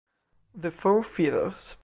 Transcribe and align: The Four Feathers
The 0.55 0.71
Four 0.71 1.03
Feathers 1.03 1.77